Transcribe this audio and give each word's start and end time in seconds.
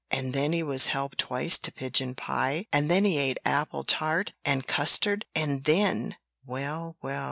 And 0.09 0.33
then 0.33 0.51
he 0.51 0.63
was 0.63 0.87
helped 0.87 1.19
twice 1.19 1.59
to 1.59 1.71
pigeon 1.71 2.15
pie; 2.15 2.65
and 2.73 2.89
then 2.89 3.05
he 3.05 3.19
ate 3.19 3.37
apple 3.45 3.83
tart 3.83 4.31
and 4.43 4.65
custard; 4.65 5.25
and 5.35 5.63
then" 5.65 6.15
"Well, 6.43 6.97
well! 7.03 7.19